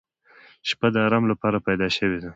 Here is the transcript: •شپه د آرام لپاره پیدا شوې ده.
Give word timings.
•شپه 0.67 0.87
د 0.93 0.95
آرام 1.07 1.23
لپاره 1.31 1.57
پیدا 1.67 1.87
شوې 1.97 2.17
ده. 2.23 2.29